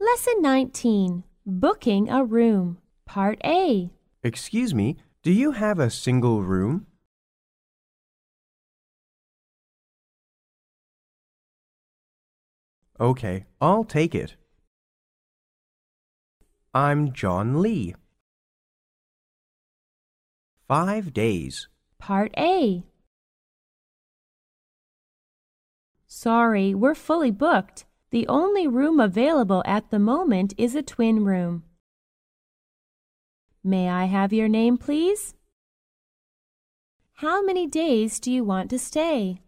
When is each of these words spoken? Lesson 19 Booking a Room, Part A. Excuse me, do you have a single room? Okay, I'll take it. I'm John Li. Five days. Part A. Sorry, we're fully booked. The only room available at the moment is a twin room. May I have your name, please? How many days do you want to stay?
Lesson 0.00 0.34
19 0.42 1.24
Booking 1.44 2.08
a 2.08 2.22
Room, 2.24 2.78
Part 3.04 3.40
A. 3.44 3.90
Excuse 4.22 4.72
me, 4.72 4.96
do 5.24 5.32
you 5.32 5.50
have 5.50 5.80
a 5.80 5.90
single 5.90 6.44
room? 6.44 6.86
Okay, 13.00 13.46
I'll 13.60 13.82
take 13.82 14.14
it. 14.14 14.36
I'm 16.72 17.12
John 17.12 17.60
Li. 17.60 17.96
Five 20.68 21.12
days. 21.12 21.66
Part 21.98 22.32
A. 22.38 22.84
Sorry, 26.06 26.72
we're 26.72 26.94
fully 26.94 27.32
booked. 27.32 27.84
The 28.10 28.26
only 28.28 28.66
room 28.66 29.00
available 29.00 29.62
at 29.66 29.90
the 29.90 29.98
moment 29.98 30.54
is 30.56 30.74
a 30.74 30.82
twin 30.82 31.24
room. 31.24 31.64
May 33.62 33.88
I 33.90 34.04
have 34.06 34.32
your 34.32 34.48
name, 34.48 34.78
please? 34.78 35.34
How 37.14 37.42
many 37.42 37.66
days 37.66 38.18
do 38.18 38.32
you 38.32 38.44
want 38.44 38.70
to 38.70 38.78
stay? 38.78 39.42